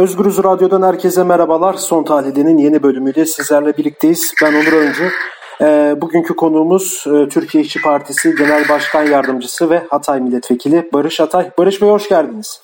Özgürüz 0.00 0.44
Radyo'dan 0.44 0.82
herkese 0.82 1.24
merhabalar. 1.24 1.74
Son 1.74 2.04
Tahlili'nin 2.04 2.58
yeni 2.58 2.82
bölümüyle 2.82 3.26
sizlerle 3.26 3.76
birlikteyiz. 3.76 4.34
Ben 4.42 4.54
Onur 4.54 4.72
Öncü. 4.72 5.10
E, 5.60 5.94
bugünkü 6.00 6.36
konuğumuz 6.36 7.04
e, 7.06 7.28
Türkiye 7.28 7.64
İşçi 7.64 7.82
Partisi 7.82 8.34
Genel 8.34 8.68
Başkan 8.68 9.02
Yardımcısı 9.02 9.70
ve 9.70 9.82
Hatay 9.90 10.20
Milletvekili 10.20 10.88
Barış 10.92 11.20
Atay. 11.20 11.50
Barış 11.58 11.82
Bey 11.82 11.88
hoş 11.88 12.08
geldiniz. 12.08 12.62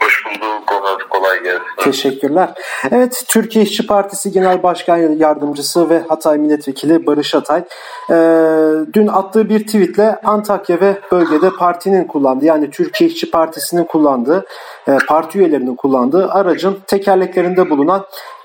Hoş 0.00 0.24
bulduk. 0.26 1.03
Gelsin. 1.44 1.62
Teşekkürler. 1.78 2.48
Evet 2.90 3.24
Türkiye 3.28 3.64
İşçi 3.64 3.86
Partisi 3.86 4.32
Genel 4.32 4.62
Başkan 4.62 4.96
Yardımcısı 4.96 5.90
ve 5.90 5.98
Hatay 5.98 6.38
Milletvekili 6.38 7.06
Barış 7.06 7.34
Atay 7.34 7.64
e, 8.10 8.14
dün 8.92 9.06
attığı 9.06 9.48
bir 9.48 9.66
tweetle 9.66 10.20
Antakya 10.24 10.80
ve 10.80 10.98
bölgede 11.12 11.50
partinin 11.50 12.04
kullandığı 12.04 12.44
yani 12.44 12.70
Türkiye 12.70 13.10
İşçi 13.10 13.30
Partisi'nin 13.30 13.84
kullandığı 13.84 14.44
e, 14.88 14.96
parti 15.08 15.38
üyelerinin 15.38 15.76
kullandığı 15.76 16.30
aracın 16.30 16.78
tekerleklerinde 16.86 17.70
bulunan 17.70 18.04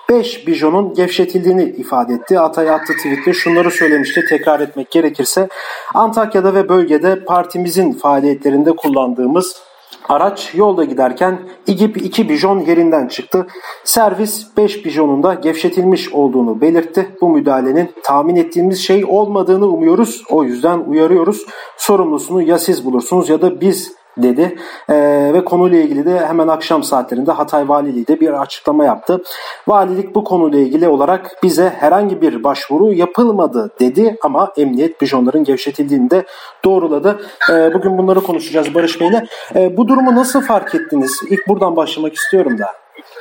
5 0.10 0.48
bijonun 0.48 0.94
gevşetildiğini 0.94 1.64
ifade 1.64 2.14
etti. 2.14 2.40
Atay 2.40 2.70
attı 2.70 2.94
tweette 2.94 3.34
şunları 3.34 3.72
söylemişti 3.72 4.26
tekrar 4.30 4.60
etmek 4.60 4.92
gerekirse. 4.92 5.48
Antakya'da 5.94 6.54
ve 6.54 6.70
bölgede 6.70 7.24
partimizin 7.26 7.94
faaliyetlerinde 7.94 8.72
kullandığımız 8.72 9.69
Araç 10.10 10.56
yolda 10.56 10.84
giderken 10.84 11.40
İGİP 11.68 11.98
2 11.98 12.30
bijon 12.30 12.60
yerinden 12.60 13.08
çıktı. 13.08 13.48
Servis 13.84 14.58
5 14.58 14.86
bijonun 14.86 15.24
da 15.24 15.34
gevşetilmiş 15.34 16.14
olduğunu 16.14 16.62
belirtti. 16.62 17.16
Bu 17.22 17.30
müdahalenin 17.30 17.92
tahmin 18.04 18.36
ettiğimiz 18.36 18.80
şey 18.80 19.06
olmadığını 19.06 19.66
umuyoruz. 19.68 20.24
O 20.30 20.44
yüzden 20.44 20.80
uyarıyoruz. 20.80 21.46
Sorumlusunu 21.78 22.42
ya 22.42 22.58
siz 22.58 22.86
bulursunuz 22.86 23.30
ya 23.30 23.42
da 23.42 23.62
biz 23.62 23.94
dedi 24.24 24.56
e, 24.90 24.96
ve 25.34 25.46
konuyla 25.46 25.80
ilgili 25.80 26.06
de 26.06 26.28
hemen 26.28 26.48
akşam 26.48 26.84
saatlerinde 26.84 27.32
Hatay 27.32 27.70
Valiliği 27.70 28.08
de 28.08 28.20
bir 28.20 28.42
açıklama 28.42 28.86
yaptı. 28.86 29.24
Valilik 29.68 30.16
bu 30.16 30.24
konuyla 30.24 30.60
ilgili 30.60 30.88
olarak 30.88 31.44
bize 31.44 31.76
herhangi 31.80 32.22
bir 32.22 32.44
başvuru 32.44 32.94
yapılmadı 32.94 33.72
dedi 33.80 34.18
ama 34.22 34.52
emniyet 34.58 35.02
bijonların 35.02 35.44
gevşetildiğini 35.44 36.12
de 36.12 36.26
doğruladı. 36.66 37.22
E, 37.50 37.74
bugün 37.74 37.98
bunları 37.98 38.22
konuşacağız 38.22 38.76
Barış 38.76 39.02
Bey'le. 39.02 39.22
E, 39.56 39.78
bu 39.78 39.88
durumu 39.88 40.16
nasıl 40.16 40.42
fark 40.42 40.76
ettiniz? 40.76 41.22
İlk 41.30 41.48
buradan 41.48 41.76
başlamak 41.76 42.16
istiyorum 42.16 42.58
da. 42.60 42.76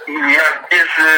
Ya 0.08 0.44
biz 0.70 1.04
e, 1.04 1.10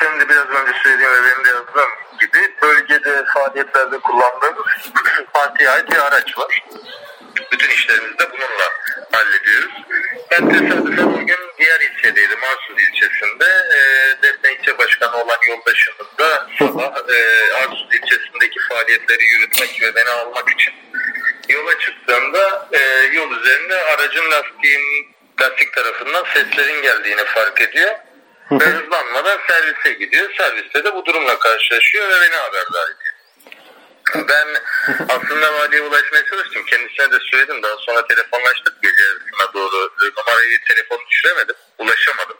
senin 0.00 0.20
de 0.20 0.28
biraz 0.28 0.46
önce 0.46 0.72
söylediğim 0.82 1.12
ve 1.12 1.22
benim 1.24 1.44
de 1.44 1.48
yazdığım 1.48 1.90
gibi 2.20 2.38
bölgede 2.62 3.24
faaliyetlerde 3.34 3.98
kullandığımız 3.98 4.66
partiye 5.34 5.70
ait 5.70 5.90
bir 5.90 5.98
araç 5.98 6.38
var. 6.38 6.62
Bütün 7.52 7.68
işlerimizi 7.68 8.18
de 8.18 8.24
bununla 8.32 8.68
hallediyoruz. 9.12 9.72
Ben 10.30 10.48
tesadüfen 10.48 11.14
bugün 11.14 11.38
diğer 11.58 11.80
ilçedeydim, 11.80 12.38
Arsuz 12.44 12.82
ilçesinde. 12.88 13.44
E, 13.76 13.78
Defne 14.22 14.52
ilçe 14.52 14.78
başkanı 14.78 15.16
olan 15.16 15.38
yoldaşımız 15.48 16.18
da 16.18 16.48
sabah 16.58 16.96
e, 17.08 17.52
Arsuz 17.54 17.88
ilçesindeki 17.92 18.58
faaliyetleri 18.68 19.24
yürütmek 19.24 19.82
ve 19.82 19.94
beni 19.94 20.08
almak 20.08 20.50
için 20.50 20.74
yola 21.48 21.78
çıktığımda 21.78 22.68
e, 22.72 22.78
yol 23.12 23.30
üzerinde 23.30 23.84
aracın 23.84 24.30
lastiğin 24.30 25.16
lastik 25.42 25.72
tarafından 25.72 26.24
seslerin 26.34 26.82
geldiğini 26.82 27.24
fark 27.24 27.60
ediyor. 27.62 27.94
Ve 28.50 28.64
hızlanmadan 28.64 29.38
servise 29.48 29.92
gidiyor. 29.92 30.30
Serviste 30.36 30.84
de 30.84 30.94
bu 30.94 31.06
durumla 31.06 31.38
karşılaşıyor 31.38 32.08
ve 32.08 32.14
beni 32.24 32.34
haberdar 32.34 32.84
ediyor. 32.84 33.05
Ben 34.28 34.48
aslında 35.08 35.54
valiye 35.54 35.82
ulaşmaya 35.82 36.24
çalıştım. 36.24 36.64
Kendisine 36.66 37.10
de 37.10 37.18
söyledim. 37.20 37.62
Daha 37.62 37.76
sonra 37.76 38.06
telefonlaştık 38.06 38.82
gece 38.82 39.02
yarısına 39.02 39.54
doğru. 39.54 39.92
Numarayı 40.16 40.60
telefonu 40.68 41.00
düşüremedim. 41.10 41.54
Ulaşamadım. 41.78 42.36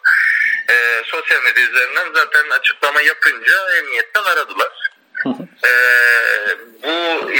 Ee, 0.70 1.02
sosyal 1.04 1.42
medya 1.42 1.64
üzerinden 1.64 2.12
zaten 2.14 2.50
açıklama 2.50 3.00
yapınca 3.00 3.76
emniyetten 3.78 4.24
aradılar. 4.24 4.90
ee, 5.66 6.58
bu 6.82 7.30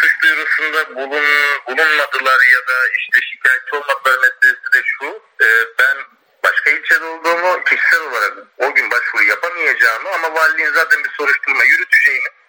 suç 0.00 0.22
duyurusunda 0.22 0.94
bulun, 0.94 1.24
bulunmadılar 1.66 2.40
ya 2.52 2.60
da 2.68 2.76
işte 2.98 3.18
şikayetçi 3.30 3.76
olmadılar 3.76 4.18
meselesi 4.18 4.72
de 4.74 4.82
şu. 4.86 5.06
E, 5.44 5.48
ben 5.78 5.96
başka 6.44 6.70
ilçede 6.70 7.04
olduğumu 7.04 7.64
kişisel 7.64 8.00
olarak 8.00 8.32
o 8.58 8.74
gün 8.74 8.90
başvuru 8.90 9.24
yapamayacağımı 9.24 10.08
ama 10.10 10.34
valiliğin 10.34 10.72
zaten 10.72 11.04
bir 11.04 11.10
soruşturma 11.10 11.64
yürüteceğini 11.64 12.28
e, 12.28 12.41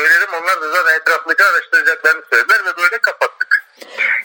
söyledim. 0.00 0.34
Onlar 0.34 0.60
da 0.62 0.70
zaten 0.70 0.94
etraflıca 0.94 1.44
araştıracaklarını 1.44 2.22
söylediler 2.30 2.64
ve 2.64 2.76
böyle 2.76 2.98
kapattık. 2.98 3.64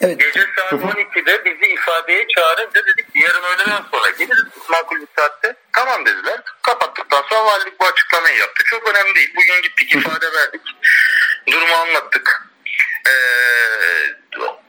Evet. 0.00 0.20
Gece 0.20 0.46
saat 0.56 0.72
12'de 0.72 1.44
bizi 1.44 1.72
ifadeye 1.72 2.26
çağırınca 2.28 2.86
dedik 2.86 3.12
ki 3.12 3.18
yarın 3.20 3.42
öğleden 3.42 3.82
sonra 3.92 4.10
geliriz 4.10 4.44
makul 4.68 5.00
bir 5.00 5.08
saatte. 5.18 5.56
Tamam 5.72 6.06
dediler. 6.06 6.40
Kapattıktan 6.62 7.24
sonra 7.28 7.44
valilik 7.44 7.80
bu 7.80 7.86
açıklamayı 7.86 8.38
yaptı. 8.38 8.62
Çok 8.64 8.88
önemli 8.88 9.14
değil. 9.14 9.32
Bugün 9.36 9.62
gittik 9.62 9.94
ifade 9.94 10.32
verdik. 10.32 10.62
Durumu 11.46 11.74
anlattık. 11.74 12.42
Ee, 13.08 13.12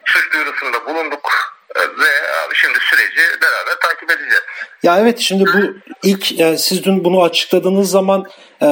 suç 0.06 0.34
duyurusunda 0.34 0.86
bulunduk 0.86 1.58
ve 1.76 2.12
şimdi 2.54 2.80
süreci 2.80 3.42
beraber 3.42 3.80
takip 3.80 4.12
edeceğiz. 4.12 4.44
Ya 4.84 5.00
evet 5.00 5.20
şimdi 5.20 5.44
bu 5.46 5.90
ilk 6.04 6.40
yani 6.40 6.58
siz 6.58 6.84
dün 6.84 7.04
bunu 7.04 7.24
açıkladığınız 7.24 7.90
zaman 7.90 8.26
e, 8.62 8.66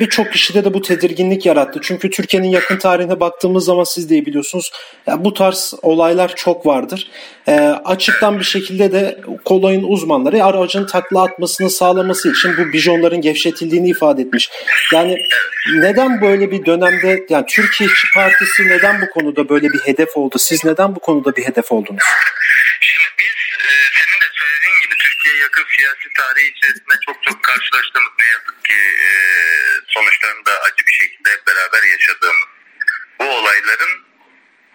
birçok 0.00 0.32
kişide 0.32 0.64
de 0.64 0.74
bu 0.74 0.82
tedirginlik 0.82 1.46
yarattı. 1.46 1.80
Çünkü 1.82 2.10
Türkiye'nin 2.10 2.48
yakın 2.48 2.76
tarihine 2.76 3.20
baktığımız 3.20 3.64
zaman 3.64 3.84
siz 3.84 4.10
de 4.10 4.26
biliyorsunuz 4.26 4.72
bu 5.18 5.34
tarz 5.34 5.74
olaylar 5.82 6.32
çok 6.36 6.66
vardır. 6.66 7.10
E, 7.48 7.52
açıktan 7.84 8.38
bir 8.38 8.44
şekilde 8.44 8.92
de 8.92 9.20
kolayın 9.44 9.82
uzmanları 9.82 10.44
aracın 10.44 10.86
takla 10.86 11.22
atmasını 11.22 11.70
sağlaması 11.70 12.30
için 12.30 12.50
bu 12.58 12.72
bijonların 12.72 13.20
gevşetildiğini 13.20 13.88
ifade 13.88 14.22
etmiş. 14.22 14.50
Yani 14.92 15.16
neden 15.74 16.20
böyle 16.20 16.50
bir 16.50 16.66
dönemde 16.66 17.26
yani 17.28 17.44
Türkiye 17.48 17.90
İşçi 17.90 18.06
Partisi 18.14 18.68
neden 18.68 19.02
bu 19.02 19.10
konuda 19.10 19.48
böyle 19.48 19.68
bir 19.68 19.78
hedef 19.78 20.16
oldu? 20.16 20.36
Siz 20.38 20.64
neden 20.64 20.96
bu 20.96 21.00
konuda 21.00 21.36
bir 21.36 21.44
hedef 21.44 21.72
oldunuz? 21.72 22.02
Siyasi 25.76 26.08
tarihi 26.16 26.48
içerisinde 26.48 26.94
çok 27.06 27.22
çok 27.22 27.42
karşılaştığımız 27.42 28.12
ne 28.20 28.26
yazık 28.26 28.64
ki 28.64 28.78
e, 29.06 29.10
sonuçlarında 29.86 30.60
acı 30.60 30.86
bir 30.86 30.92
şekilde 30.92 31.30
hep 31.30 31.46
beraber 31.46 31.82
yaşadığımız 31.82 32.48
bu 33.20 33.24
olayların 33.24 34.06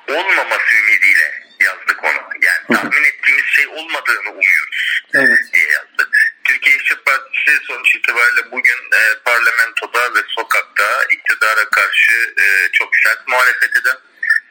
olmaması 0.08 0.76
ümidiyle 0.76 1.42
yazdık 1.60 2.04
onu. 2.04 2.22
Yani 2.42 2.62
tahmin 2.74 3.04
ettiğimiz 3.04 3.46
şey 3.46 3.68
olmadığını 3.68 4.30
umuyoruz 4.30 5.02
evet. 5.14 5.40
diye 5.54 5.68
yazdık. 5.72 6.10
Türkiye 6.44 6.78
İşçi 6.78 6.96
Partisi 6.96 7.66
sonuç 7.68 7.96
itibariyle 7.96 8.52
bugün 8.52 8.80
e, 9.00 9.02
parlamentoda 9.26 10.14
ve 10.16 10.20
sokakta 10.28 11.04
iktidara 11.04 11.70
karşı 11.70 12.34
e, 12.38 12.72
çok 12.72 12.90
sert 13.04 13.28
muhalefet 13.28 13.76
eden 13.78 13.98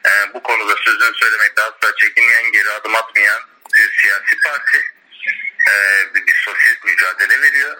e, 0.05 0.33
bu 0.33 0.43
konuda 0.43 0.75
sözünü 0.75 1.15
söylemekte 1.15 1.61
asla 1.61 1.95
çekinmeyen, 1.95 2.51
geri 2.51 2.69
adım 2.69 2.95
atmayan 2.95 3.41
bir 3.75 4.01
siyasi 4.01 4.35
parti. 4.45 4.81
Sosyalist 6.45 6.83
mücadele 6.83 7.41
veriyor. 7.41 7.77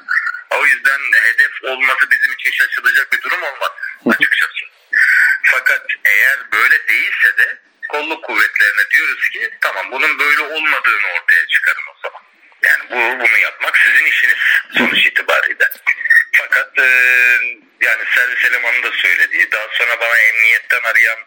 O 0.50 0.66
yüzden 0.66 1.00
hedef 1.14 1.64
olması 1.64 2.12
bizim 2.12 2.34
için 2.34 2.52
şaşılacak 2.52 3.12
bir 3.12 3.22
durum 3.22 3.44
olmaz 3.44 3.72
açıkçası. 4.06 4.66
Fakat 5.44 5.86
eğer 6.06 6.40
böyle 6.54 6.88
değilse 6.88 7.38
de 7.38 7.60
kolluk 7.90 8.24
kuvvetlerine 8.24 8.90
diyoruz 8.92 9.30
ki 9.30 9.50
tamam 9.62 9.92
bunun 9.92 10.20
böyle 10.20 10.42
olmadığını 10.42 11.08
ortaya 11.16 11.48
çıkarın 11.48 11.88
o 11.96 12.00
zaman. 12.04 12.22
Yani 12.64 12.84
bu 12.90 13.20
bunu 13.20 13.38
yapmak 13.38 13.78
sizin 13.78 14.06
işiniz 14.06 14.36
sonuç 14.78 15.06
itibariyle. 15.06 15.70
Fakat 16.38 16.80
e, 16.80 16.88
yani 17.82 18.04
servis 18.16 18.46
elemanı 18.46 18.84
da 18.84 18.92
söylediği, 18.92 19.52
daha 19.52 19.68
sonra 19.72 20.00
bana 20.00 20.18
emniyetten 20.18 20.84
arayan 20.84 21.20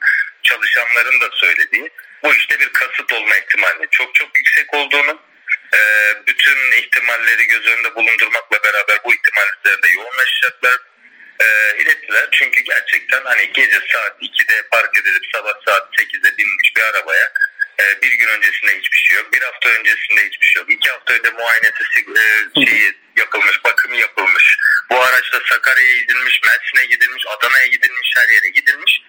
çalışanların 0.43 1.21
da 1.21 1.31
söylediği 1.33 1.91
bu 2.23 2.35
işte 2.35 2.61
bir 2.61 2.73
kasıt 2.73 3.13
olma 3.13 3.37
ihtimalinin 3.37 3.89
çok 3.91 4.15
çok 4.15 4.39
yüksek 4.39 4.75
olduğunu 4.75 5.23
e, 5.75 5.81
bütün 6.27 6.73
ihtimalleri 6.73 7.47
göz 7.47 7.67
önünde 7.67 7.95
bulundurmakla 7.95 8.59
beraber 8.65 8.97
bu 9.05 9.15
ihtimal 9.15 9.49
üzerinde 9.65 9.89
yoğunlaşacaklar 9.89 10.79
e, 11.41 11.77
ilettiler. 11.83 12.29
Çünkü 12.33 12.61
gerçekten 12.61 13.25
hani 13.25 13.53
gece 13.53 13.81
saat 13.93 14.23
2'de 14.23 14.69
park 14.71 14.99
edilip 15.01 15.23
sabah 15.35 15.55
saat 15.67 15.89
8'de 15.99 16.39
binmiş 16.39 16.77
bir 16.77 16.83
arabaya 16.83 17.33
e, 17.81 18.03
bir 18.03 18.13
gün 18.13 18.27
öncesinde 18.27 18.79
hiçbir 18.79 18.99
şey 18.99 19.17
yok. 19.17 19.33
Bir 19.33 19.43
hafta 19.43 19.69
öncesinde 19.69 20.27
hiçbir 20.27 20.47
şey 20.47 20.61
yok. 20.63 20.73
İki 20.73 20.91
hafta 20.91 21.15
önce 21.15 21.31
muayenesi 21.31 21.83
e, 22.17 22.65
şeyi 22.65 22.95
yapılmış, 23.17 23.65
bakımı 23.65 23.97
yapılmış. 23.97 24.59
Bu 24.91 25.03
araçta 25.03 25.41
Sakarya'ya 25.51 25.97
gidilmiş, 25.99 26.41
Mersin'e 26.43 26.85
gidilmiş, 26.87 27.25
Adana'ya 27.27 27.67
gidilmiş, 27.67 28.15
her 28.17 28.35
yere 28.35 28.49
gidilmiş 28.49 29.03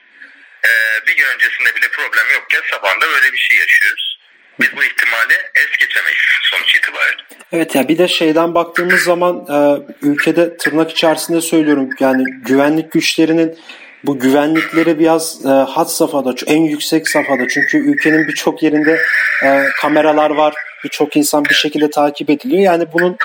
e, 0.66 0.70
bir 1.08 1.16
gün 1.16 1.26
öncesinde 1.26 1.76
bile 1.76 1.88
problem 1.88 2.32
yokken 2.34 2.64
sabahında 2.72 3.08
böyle 3.08 3.34
bir 3.34 3.38
şey 3.38 3.58
yaşıyoruz. 3.58 4.20
Biz 4.60 4.76
bu 4.76 4.84
ihtimali 4.84 5.34
es 5.56 5.78
geçemeyiz 5.78 6.20
sonuç 6.66 6.76
itibariyle. 6.76 7.24
Evet 7.52 7.76
ya 7.76 7.88
bir 7.88 7.98
de 7.98 8.08
şeyden 8.08 8.56
baktığımız 8.56 9.02
zaman 9.02 9.46
e, 9.50 9.58
ülkede 10.02 10.58
tırnak 10.58 10.92
içerisinde 10.92 11.42
söylüyorum 11.42 11.90
yani 12.00 12.24
güvenlik 12.46 12.92
güçlerinin 12.92 13.58
bu 14.04 14.20
güvenlikleri 14.20 15.00
biraz 15.00 15.46
e, 15.46 15.50
had 15.50 15.86
safhada, 15.86 16.36
en 16.48 16.62
yüksek 16.62 17.10
safhada. 17.10 17.48
Çünkü 17.48 17.78
ülkenin 17.78 18.28
birçok 18.28 18.64
yerinde 18.64 19.02
e, 19.44 19.64
kameralar 19.82 20.30
var. 20.30 20.54
Birçok 20.84 21.16
insan 21.16 21.46
bir 21.46 21.54
şekilde 21.54 21.90
takip 21.90 22.30
ediliyor. 22.30 22.62
Yani 22.62 22.86
bunun 22.94 23.18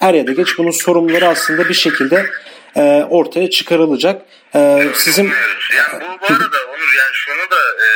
er 0.00 0.14
ya 0.14 0.26
da 0.26 0.32
geç 0.32 0.58
bunun 0.58 0.70
sorumluları 0.70 1.28
aslında 1.28 1.68
bir 1.68 1.74
şekilde 1.74 2.26
e, 2.76 2.80
ortaya 3.10 3.50
çıkarılacak. 3.50 4.22
E, 4.54 4.84
sizin 4.94 5.24
yani 5.76 6.04
bu, 6.04 6.20
bu 6.22 6.34
arada 6.34 6.58
Onur 6.68 6.94
yani 6.98 7.12
şunu 7.12 7.50
da 7.50 7.84
e, 7.84 7.88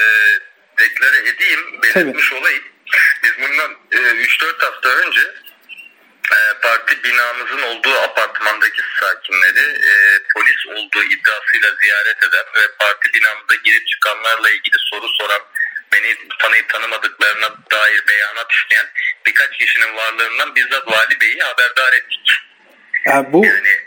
deklare 0.78 1.16
edeyim, 1.18 1.60
belirtmiş 1.82 2.30
Tabii. 2.30 2.40
olayım. 2.40 2.62
Biz 3.38 3.48
bundan 3.48 3.70
e, 3.92 3.96
3-4 3.96 4.64
hafta 4.64 4.88
önce 4.88 5.20
e, 6.32 6.38
parti 6.62 7.04
binamızın 7.04 7.62
olduğu 7.62 7.98
apartmandaki 7.98 8.82
sakinleri 9.00 9.88
e, 9.88 9.92
polis 10.34 10.66
olduğu 10.66 11.04
iddiasıyla 11.04 11.70
ziyaret 11.82 12.22
eden 12.22 12.44
ve 12.56 12.76
parti 12.78 13.14
binamıza 13.14 13.54
girip 13.64 13.88
çıkanlarla 13.88 14.50
ilgili 14.50 14.76
soru 14.78 15.08
soran 15.08 15.42
beni 15.92 16.16
tanıyıp 16.38 16.68
tanımadıklarına 16.68 17.50
dair 17.70 18.08
beyanat 18.08 18.52
isteyen 18.52 18.86
birkaç 19.26 19.58
kişinin 19.58 19.96
varlığından 19.96 20.54
bizzat 20.54 20.88
Vali 20.88 21.20
Bey'i 21.20 21.40
haberdar 21.40 21.92
ettik. 21.92 22.30
Yani 23.06 23.32
bu 23.32 23.46
yani 23.46 23.80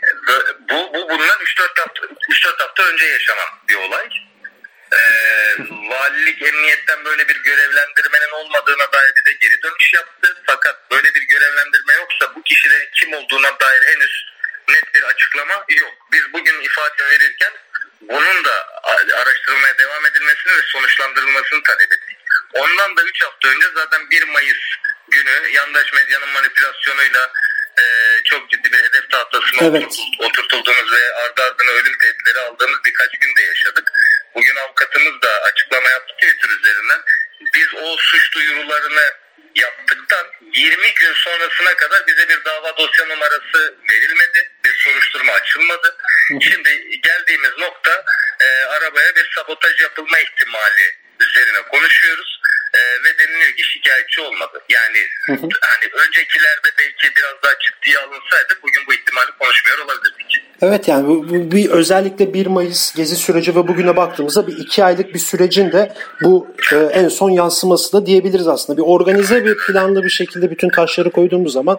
bu, 0.70 0.94
bu 0.94 1.08
bundan 1.08 1.38
3-4 1.40 1.80
hafta 1.80 2.06
3-4 2.30 2.58
hafta 2.58 2.82
önce 2.82 3.06
yaşanan 3.06 3.48
bir 3.68 3.74
olay. 3.74 4.08
Ee, 4.92 4.98
valilik 5.88 6.42
emniyetten 6.42 7.04
böyle 7.04 7.28
bir 7.28 7.42
görevlendirmenin 7.42 8.30
olmadığına 8.30 8.92
dair 8.92 9.12
bize 9.28 9.38
geri 9.40 9.62
dönüş 9.62 9.92
yaptı. 9.94 10.42
Fakat 10.46 10.90
böyle 10.90 11.14
bir 11.14 11.22
görevlendirme 11.22 11.94
yoksa 11.94 12.34
bu 12.34 12.42
kişilerin 12.42 12.88
kim 12.94 13.12
olduğuna 13.12 13.60
dair 13.60 13.82
henüz 13.86 14.26
net 14.68 14.94
bir 14.94 15.02
açıklama 15.02 15.64
yok. 15.68 15.94
Biz 16.12 16.32
bugün 16.32 16.60
ifade 16.60 17.04
verirken 17.12 17.52
bunun 18.00 18.44
da 18.44 18.82
araştırılmaya 19.16 19.78
devam 19.78 20.06
edilmesini 20.06 20.52
ve 20.52 20.62
sonuçlandırılmasını 20.66 21.62
talep 21.62 21.92
ettik. 21.92 22.18
Ondan 22.52 22.96
da 22.96 23.02
3 23.02 23.22
hafta 23.22 23.48
önce 23.48 23.66
zaten 23.74 24.10
1 24.10 24.22
Mayıs 24.22 24.58
günü 25.08 25.48
yandaş 25.52 25.92
medyanın 25.92 26.28
manipülasyonuyla 26.28 27.32
e, 27.80 27.84
çok 28.24 28.50
ciddi 28.50 28.72
bir 28.72 28.78
hedef 28.78 29.10
tahtasına 29.10 29.68
evet. 29.68 29.96
oturtulduğumuz 30.18 30.92
ve 30.92 31.14
ardı 31.14 31.42
ardına 31.42 31.70
ölüm 31.70 31.98
tehditleri 31.98 32.38
aldığımız 32.38 32.78
birkaç 32.84 33.18
gün 33.18 33.36
de 33.36 33.42
yaşadık. 33.42 33.92
Bugün 34.34 34.56
avukatımız 34.56 35.22
da 35.22 35.42
açıklama 35.42 35.88
yaptı 35.88 36.14
Twitter 36.14 36.48
üzerinden. 36.48 37.02
Biz 37.54 37.74
o 37.74 37.96
suç 37.98 38.34
duyurularını 38.34 39.12
yaptıktan 39.56 40.26
20 40.54 40.94
gün 40.94 41.12
sonrasına 41.14 41.74
kadar 41.76 42.06
bize 42.06 42.28
bir 42.28 42.44
dava 42.44 42.76
dosya 42.76 43.06
numarası 43.06 43.76
verilmedi. 43.90 44.50
Bir 44.64 44.74
soruşturma 44.74 45.32
açılmadı. 45.32 45.96
Şimdi 46.40 47.00
geldiğimiz 47.00 47.58
nokta 47.58 48.04
e, 48.40 48.46
arabaya 48.46 49.14
bir 49.16 49.30
sabotaj 49.34 49.80
yapılma 49.80 50.18
ihtimali 50.18 50.96
üzerine 51.20 51.62
konuşuyoruz 51.62 52.37
e, 52.74 52.80
ve 53.04 53.18
deniliyor 53.18 53.52
ki 53.56 53.62
şikayetçi 53.72 54.20
olmadı. 54.20 54.62
Yani 54.68 54.98
hani 55.70 56.06
öncekilerde 56.06 56.68
belki 56.78 57.16
biraz 57.16 57.34
daha 57.44 57.52
ciddiye 57.58 57.98
alınsaydı 57.98 58.52
bugün 58.62 58.82
bu 58.86 58.94
ihtimali 58.94 59.30
konuşmuyor 59.38 59.78
olabilirdik. 59.78 60.42
Evet 60.62 60.88
yani 60.88 61.08
bu, 61.08 61.28
bu 61.28 61.52
bir 61.52 61.70
özellikle 61.70 62.34
1 62.34 62.46
Mayıs 62.46 62.94
gezi 62.94 63.16
süreci 63.16 63.54
ve 63.54 63.68
bugüne 63.68 63.96
baktığımızda 63.96 64.46
bir 64.46 64.56
iki 64.56 64.84
aylık 64.84 65.14
bir 65.14 65.18
sürecin 65.18 65.72
de 65.72 65.94
bu 66.22 66.54
e, 66.72 66.76
en 66.76 67.08
son 67.08 67.30
yansıması 67.30 67.92
da 67.92 68.06
diyebiliriz 68.06 68.48
aslında. 68.48 68.78
Bir 68.78 68.82
organize 68.86 69.44
bir 69.44 69.56
planlı 69.66 70.04
bir 70.04 70.10
şekilde 70.10 70.50
bütün 70.50 70.68
taşları 70.70 71.10
koyduğumuz 71.10 71.52
zaman 71.52 71.78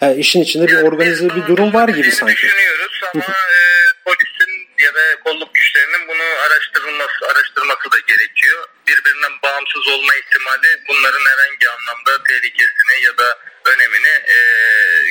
e, 0.00 0.16
işin 0.16 0.42
içinde 0.42 0.66
bir 0.66 0.82
organize 0.82 1.24
bir 1.24 1.46
durum 1.46 1.74
var 1.74 1.88
gibi 1.88 2.12
sanki. 2.12 2.34
Düşünüyoruz 2.34 3.00
ama 3.14 3.24
e, 3.24 3.58
polisin 4.04 4.37
ya 4.84 4.94
da 4.94 5.20
kolluk 5.24 5.54
güçlerinin 5.54 6.08
bunu 6.08 6.26
araştırılması 6.44 7.20
araştırması 7.30 7.86
da 7.92 7.98
gerekiyor. 8.06 8.58
Birbirinden 8.88 9.32
bağımsız 9.42 9.88
olma 9.94 10.12
ihtimali 10.20 10.70
bunların 10.88 11.24
herhangi 11.32 11.66
anlamda 11.74 12.24
tehlikesini 12.28 13.04
ya 13.04 13.18
da 13.18 13.38
önemini 13.64 14.14
e, 14.34 14.38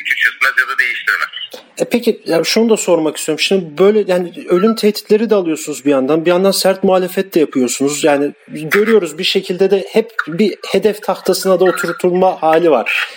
küçültmez 0.04 0.52
ya 0.60 0.68
da 0.68 0.80
değiştirmez. 0.80 1.30
E 1.78 1.86
peki 1.92 2.22
ya 2.26 2.44
şunu 2.44 2.70
da 2.70 2.78
sormak 2.78 3.18
istiyorum. 3.18 3.40
Şimdi 3.40 3.78
böyle 3.78 4.04
yani 4.08 4.34
ölüm 4.50 4.76
tehditleri 4.76 5.30
de 5.30 5.36
alıyorsunuz 5.36 5.86
bir 5.86 5.92
yandan. 5.92 6.26
Bir 6.26 6.30
yandan 6.30 6.52
sert 6.52 6.84
muhalefet 6.84 7.36
de 7.36 7.40
yapıyorsunuz. 7.40 8.04
Yani 8.04 8.34
görüyoruz 8.48 9.18
bir 9.18 9.24
şekilde 9.24 9.72
de 9.72 9.86
hep 9.92 10.12
bir 10.28 10.56
hedef 10.72 11.04
tahtasına 11.04 11.60
da 11.60 11.64
oturtulma 11.64 12.42
hali 12.42 12.72
var. 12.72 13.10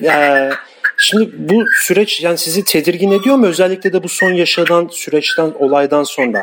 Yani 0.00 0.54
Şimdi 1.08 1.30
bu 1.50 1.64
süreç 1.86 2.20
yani 2.20 2.38
sizi 2.38 2.64
tedirgin 2.64 3.12
ediyor 3.18 3.36
mu? 3.36 3.46
Özellikle 3.46 3.92
de 3.92 4.02
bu 4.02 4.08
son 4.08 4.32
yaşanan 4.32 4.88
süreçten, 4.88 5.50
olaydan 5.64 6.04
sonra. 6.04 6.38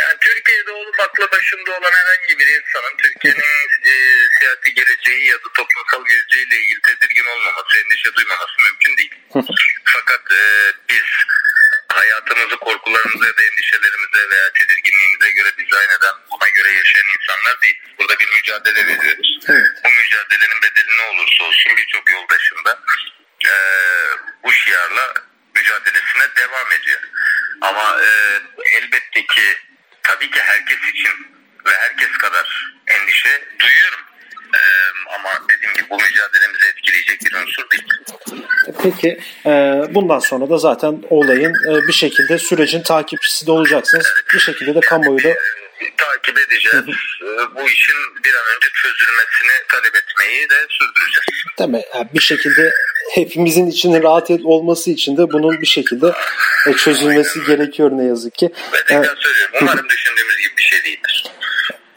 Yani 0.00 0.16
Türkiye'de 0.20 0.72
olup 0.72 1.00
akla 1.00 1.26
başında 1.32 1.70
olan 1.70 1.92
herhangi 2.00 2.38
bir 2.38 2.46
insanın 2.58 2.94
Türkiye'nin 3.02 3.68
e, 3.92 3.94
siyasi 4.38 4.68
geleceği 4.74 5.22
ya 5.32 5.36
da 5.36 5.48
toplumsal 5.58 6.02
geleceğiyle 6.10 6.56
ilgili 6.62 6.80
tedirgin 6.88 7.26
olmaması, 7.32 7.72
endişe 7.78 8.14
duymaması 8.14 8.56
mümkün 8.66 8.96
değil. 8.98 9.14
Fakat 9.94 10.22
e, 10.40 10.42
biz 10.88 11.08
hayatımızı 11.98 12.56
korkularımıza 12.56 13.26
ya 13.26 13.36
da 13.38 13.42
endişelerimize 13.48 14.22
veya 14.32 14.48
tedirginliğimize 14.58 15.30
göre 15.38 15.50
dizayn 15.58 15.90
eden, 15.98 16.16
buna 16.30 16.48
göre 16.56 16.70
yaşayan 16.80 17.08
insanlar 17.16 17.56
değil. 17.62 17.78
Burada 17.98 18.14
bir 18.20 18.28
mücadele 18.36 18.80
veriyoruz. 18.86 19.27
E, 28.00 28.06
elbette 28.78 29.20
ki 29.20 29.42
tabii 30.02 30.30
ki 30.30 30.40
herkes 30.40 30.78
için 30.92 31.26
ve 31.66 31.70
herkes 31.70 32.18
kadar 32.18 32.74
endişe 32.86 33.42
duyuyorum. 33.58 34.00
E, 34.54 34.60
ama 35.14 35.28
dediğim 35.48 35.74
gibi 35.74 35.90
bu 35.90 35.96
mücadelemizi 35.96 36.66
etkileyecek 36.68 37.20
bir 37.20 37.34
unsur 37.34 37.70
değil. 37.70 37.84
Peki 38.82 39.20
e, 39.46 39.50
bundan 39.94 40.18
sonra 40.18 40.50
da 40.50 40.58
zaten 40.58 41.02
olayın 41.10 41.52
e, 41.68 41.88
bir 41.88 41.92
şekilde 41.92 42.38
sürecin 42.38 42.82
takipçisi 42.82 43.46
de 43.46 43.52
olacaksınız. 43.52 44.12
Evet. 44.14 44.34
Bir 44.34 44.38
şekilde 44.38 44.74
de 44.74 44.80
kamuoyu 44.80 45.24
da 45.24 45.34
takip 45.96 46.38
edeceğiz. 46.38 46.86
Ee, 47.22 47.54
bu 47.56 47.70
işin 47.70 48.00
bir 48.24 48.34
an 48.34 48.46
önce 48.56 48.68
çözülmesini 48.82 49.66
talep 49.68 49.96
etmeyi 49.96 50.50
de 50.50 50.66
sürdüreceğiz. 50.68 51.37
Değil 51.58 51.70
mi? 51.70 51.82
Yani 51.94 52.08
bir 52.14 52.20
şekilde 52.20 52.70
hepimizin 53.14 53.66
içinin 53.66 54.02
rahat 54.02 54.30
olması 54.44 54.90
için 54.90 55.16
de 55.16 55.32
bunun 55.32 55.60
bir 55.60 55.66
şekilde 55.66 56.12
e, 56.68 56.72
çözülmesi 56.72 57.44
gerekiyor 57.46 57.90
ne 57.92 58.04
yazık 58.04 58.34
ki. 58.34 58.50
Ben 58.72 58.80
tekrar 58.86 59.16
söylüyorum. 59.16 59.58
Umarım 59.62 59.88
düşündüğümüz 59.88 60.36
gibi 60.38 60.56
bir 60.56 60.62
şey 60.62 60.84
değildir. 60.84 61.24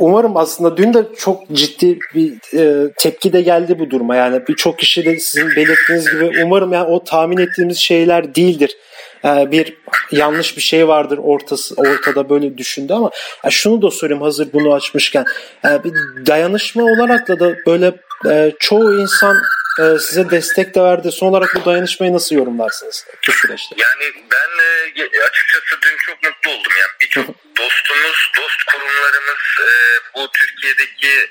Umarım 0.02 0.38
aslında 0.38 0.78
dün 0.78 0.94
de 0.94 1.06
çok 1.18 1.52
ciddi 1.52 2.00
bir 2.16 2.58
e, 2.58 2.92
tepki 2.98 3.34
de 3.34 3.42
geldi 3.42 3.80
bu 3.80 3.90
duruma. 3.90 4.16
Yani 4.16 4.48
birçok 4.48 4.80
kişi 4.80 5.06
de 5.06 5.20
sizin 5.20 5.56
belirttiğiniz 5.56 6.12
gibi 6.12 6.32
umarım 6.46 6.74
yani 6.74 6.88
o 6.88 7.04
tahmin 7.04 7.38
ettiğimiz 7.38 7.78
şeyler 7.78 8.36
değildir 8.36 8.78
e, 9.26 9.52
bir 9.52 9.78
yanlış 10.12 10.58
bir 10.58 10.62
şey 10.62 10.88
vardır 10.88 11.20
ortası 11.24 11.76
ortada 11.78 12.30
böyle 12.30 12.58
düşündü 12.58 12.94
ama 12.94 13.10
e, 13.44 13.50
şunu 13.50 13.82
da 13.82 13.92
sorayım 13.92 14.22
hazır 14.22 14.54
bunu 14.54 14.74
açmışken 14.74 15.26
e, 15.66 15.84
bir 15.84 15.94
dayanışma 16.26 16.84
olarak 16.84 17.28
da 17.28 17.56
böyle 17.68 17.94
çoğu 18.60 19.02
insan 19.02 19.38
size 19.78 20.30
destek 20.30 20.76
de 20.76 20.82
verdi. 20.82 21.12
Son 21.12 21.28
olarak 21.28 21.56
bu 21.56 21.66
dayanışmayı 21.66 22.14
nasıl 22.14 22.36
yorumlarsınız 22.36 23.06
bu 23.28 23.32
süreçte? 23.32 23.76
Yani 23.78 24.14
ben 24.32 24.50
açıkçası 25.30 25.82
dün 25.82 25.98
çok 25.98 26.24
mutlu 26.24 26.52
oldum. 26.52 26.72
Yani 26.80 26.92
birçok 27.02 27.28
dostumuz, 27.58 28.32
dost 28.38 28.64
kurumlarımız 28.64 29.42
bu 30.16 30.32
Türkiye'deki 30.32 31.30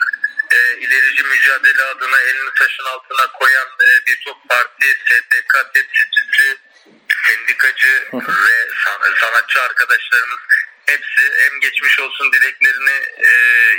e, 0.52 0.58
ilerici 0.80 1.22
mücadele 1.22 1.82
adına 1.82 2.20
elini 2.20 2.50
taşın 2.58 2.84
altına 2.84 3.32
koyan 3.32 3.68
e, 3.68 4.06
birçok 4.06 4.48
parti, 4.48 4.86
STK 5.06 5.54
temsilcisi, 5.74 6.58
sendikacı 7.26 8.08
ve 8.12 8.56
sanatçı 9.20 9.62
arkadaşlarımız 9.62 10.40
hepsi 10.92 11.22
hem 11.42 11.60
geçmiş 11.60 11.98
olsun 12.00 12.32
dileklerini 12.32 12.96
e, 13.16 13.30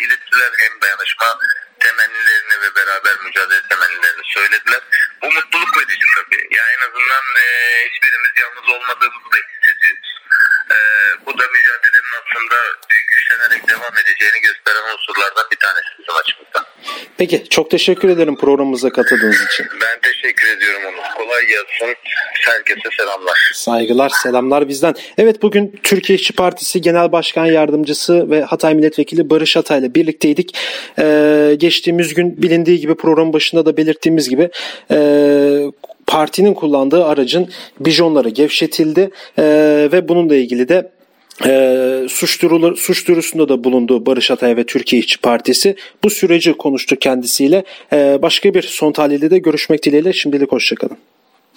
ilettiler 0.04 0.52
hem 0.58 0.82
dayanışma 0.82 1.40
temennilerini 1.80 2.56
ve 2.62 2.76
beraber 2.76 3.16
mücadele 3.26 3.62
temennilerini 3.70 4.24
söylediler. 4.24 4.82
Bu 5.22 5.32
mutluluk 5.32 5.78
verici 5.78 6.06
tabii. 6.16 6.48
Yani 6.58 6.72
en 6.78 6.82
azından 6.88 7.26
e, 7.44 7.46
hiçbirimiz 7.90 8.32
yalnız 8.42 8.70
olmadığımızı 8.76 9.32
da 9.34 9.38
hissediyoruz. 9.38 10.12
E, 10.72 10.78
bu 11.26 11.40
da 11.40 11.48
mücadelenin 11.48 12.14
aslında 12.22 12.58
güçlenerek 13.32 13.70
devam 13.70 13.94
edeceğini 14.04 14.42
gösteren 14.42 14.94
unsurlardan 14.94 15.46
bir 15.52 15.58
tanesi 15.58 15.88
bizim 16.00 16.16
açımızdan. 16.16 16.64
Peki 17.18 17.50
çok 17.50 17.72
teşekkür 17.72 18.10
ederim 18.10 18.36
programımıza 18.38 18.90
katıldığınız 18.90 19.42
için. 19.52 19.66
Ben 19.82 20.00
teşekkür 20.02 20.58
ediyorum 20.58 20.82
Onur. 20.86 21.26
Kolay 21.26 21.42
gelsin. 21.42 21.96
Herkese 22.34 22.90
selamlar. 22.98 23.52
Saygılar, 23.54 24.10
selamlar 24.24 24.68
bizden. 24.68 24.96
Evet 25.18 25.42
bugün 25.42 25.80
Türkiye 25.84 26.20
İşçi 26.20 26.34
Partisi 26.34 26.82
Genel 26.82 27.12
Başkan 27.12 27.46
Yardımcısı 27.46 28.30
ve 28.30 28.42
Hatay 28.42 28.76
Milletvekili 28.76 29.30
Barış 29.30 29.56
Hatay 29.56 29.80
ile 29.80 29.96
birlikteydik. 29.96 30.58
Ee, 31.00 31.56
geçtiğimiz 31.58 32.14
gün 32.14 32.42
bilindiği 32.42 32.80
gibi 32.80 32.96
program 32.96 33.34
başında 33.34 33.66
da 33.66 33.78
belirttiğimiz 33.78 34.30
gibi 34.30 34.50
e, 34.92 34.98
partinin 36.08 36.54
kullandığı 36.54 37.06
aracın 37.06 37.50
bijonları 37.80 38.30
gevşetildi 38.30 39.10
e, 39.38 39.44
ve 39.92 40.08
bununla 40.08 40.36
ilgili 40.36 40.70
de 40.70 40.92
e, 41.46 42.06
suç, 42.10 42.42
durulu, 42.42 42.78
suç 42.78 43.08
duyurusunda 43.08 43.50
da 43.50 43.64
bulundu 43.64 44.06
Barış 44.06 44.32
Atay 44.32 44.58
ve 44.58 44.64
Türkiye 44.64 45.00
İşçi 45.00 45.18
Partisi. 45.18 45.76
Bu 46.04 46.10
süreci 46.10 46.54
konuştu 46.54 46.96
kendisiyle. 46.96 47.64
E, 47.94 48.20
başka 48.22 48.54
bir 48.54 48.62
son 48.62 48.92
tahlilde 48.92 49.32
de 49.32 49.38
görüşmek 49.38 49.84
dileğiyle 49.86 50.14
şimdilik 50.14 50.52
hoşçakalın. 50.52 50.98